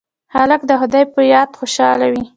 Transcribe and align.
هلک 0.35 0.61
د 0.67 0.71
خدای 0.81 1.03
په 1.13 1.21
یاد 1.33 1.49
خوشحاله 1.59 2.07
وي. 2.13 2.23